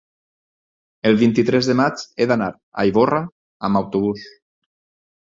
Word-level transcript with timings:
el 1.09 1.19
vint-i-tres 1.25 1.69
de 1.73 1.77
maig 1.83 2.05
he 2.25 2.29
d'anar 2.33 2.49
a 2.85 2.89
Ivorra 2.95 3.23
amb 3.71 3.85
autobús. 3.85 4.29